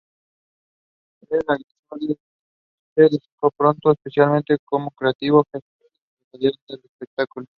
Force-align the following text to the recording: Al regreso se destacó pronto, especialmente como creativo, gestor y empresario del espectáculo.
Al 1.29 1.63
regreso 1.91 2.19
se 2.95 3.01
destacó 3.03 3.51
pronto, 3.51 3.91
especialmente 3.91 4.57
como 4.65 4.89
creativo, 4.89 5.45
gestor 5.51 5.89
y 6.33 6.47
empresario 6.47 6.51
del 6.67 6.83
espectáculo. 6.85 7.45